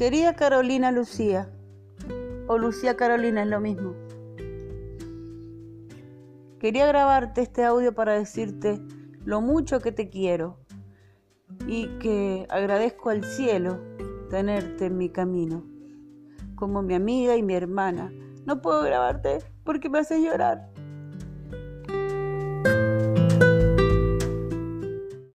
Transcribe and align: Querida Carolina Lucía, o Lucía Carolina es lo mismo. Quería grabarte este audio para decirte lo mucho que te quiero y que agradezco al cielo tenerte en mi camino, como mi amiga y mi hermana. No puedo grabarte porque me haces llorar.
Querida 0.00 0.34
Carolina 0.34 0.92
Lucía, 0.92 1.50
o 2.46 2.56
Lucía 2.56 2.96
Carolina 2.96 3.42
es 3.42 3.48
lo 3.48 3.60
mismo. 3.60 3.94
Quería 6.58 6.86
grabarte 6.86 7.42
este 7.42 7.64
audio 7.64 7.94
para 7.94 8.14
decirte 8.14 8.80
lo 9.26 9.42
mucho 9.42 9.80
que 9.80 9.92
te 9.92 10.08
quiero 10.08 10.56
y 11.66 11.98
que 11.98 12.46
agradezco 12.48 13.10
al 13.10 13.24
cielo 13.24 13.78
tenerte 14.30 14.86
en 14.86 14.96
mi 14.96 15.10
camino, 15.10 15.66
como 16.54 16.80
mi 16.80 16.94
amiga 16.94 17.36
y 17.36 17.42
mi 17.42 17.52
hermana. 17.52 18.10
No 18.46 18.62
puedo 18.62 18.82
grabarte 18.82 19.40
porque 19.64 19.90
me 19.90 19.98
haces 19.98 20.22
llorar. 20.22 20.70